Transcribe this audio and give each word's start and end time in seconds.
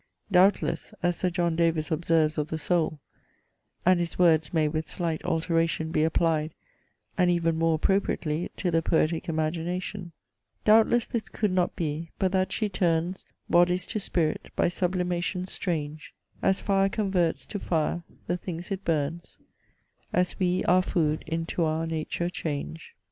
Doubtless, 0.31 0.95
as 1.03 1.15
Sir 1.17 1.29
John 1.29 1.55
Davies 1.55 1.91
observes 1.91 2.39
of 2.39 2.47
the 2.49 2.57
soul 2.57 2.99
(and 3.85 3.99
his 3.99 4.17
words 4.17 4.51
may 4.51 4.67
with 4.67 4.89
slight 4.89 5.23
alteration 5.23 5.91
be 5.91 6.03
applied, 6.03 6.55
and 7.19 7.29
even 7.29 7.55
more 7.55 7.75
appropriately, 7.75 8.49
to 8.55 8.71
the 8.71 8.81
poetic 8.81 9.29
Imagination) 9.29 10.11
Doubtless 10.65 11.05
this 11.05 11.29
could 11.29 11.51
not 11.51 11.75
be, 11.75 12.09
but 12.17 12.31
that 12.31 12.51
she 12.51 12.67
turns 12.67 13.25
Bodies 13.47 13.85
to 13.85 13.99
spirit 13.99 14.49
by 14.55 14.69
sublimation 14.69 15.45
strange, 15.45 16.15
As 16.41 16.61
fire 16.61 16.89
converts 16.89 17.45
to 17.45 17.59
fire 17.59 18.03
the 18.25 18.37
things 18.37 18.71
it 18.71 18.83
burns, 18.83 19.37
As 20.11 20.39
we 20.39 20.63
our 20.63 20.81
food 20.81 21.23
into 21.27 21.63
our 21.63 21.85
nature 21.85 22.27
change. 22.31 22.95